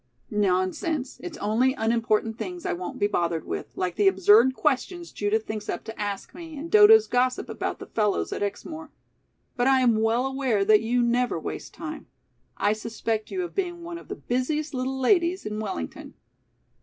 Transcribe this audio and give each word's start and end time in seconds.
"Nonsense! 0.31 1.19
It's 1.21 1.37
only 1.37 1.75
unimportant 1.75 2.35
things 2.39 2.65
I 2.65 2.73
won't 2.73 2.97
be 2.97 3.05
bothered 3.05 3.45
with, 3.45 3.77
like 3.77 3.97
the 3.97 4.07
absurd 4.07 4.55
questions 4.55 5.11
Judith 5.11 5.45
thinks 5.45 5.69
up 5.69 5.83
to 5.83 6.01
ask 6.01 6.33
me 6.33 6.57
and 6.57 6.71
Dodo's 6.71 7.05
gossip 7.05 7.49
about 7.49 7.77
the 7.77 7.85
fellows 7.85 8.33
at 8.33 8.41
Exmoor. 8.41 8.89
But 9.55 9.67
I 9.67 9.81
am 9.81 10.01
well 10.01 10.25
aware 10.25 10.65
that 10.65 10.81
you 10.81 11.03
never 11.03 11.39
waste 11.39 11.75
time. 11.75 12.07
I 12.57 12.73
suspect 12.73 13.29
you 13.29 13.43
of 13.43 13.53
being 13.53 13.83
one 13.83 13.99
of 13.99 14.07
the 14.07 14.15
busiest 14.15 14.73
little 14.73 14.99
ladies 14.99 15.45
in 15.45 15.59
Wellington." 15.59 16.15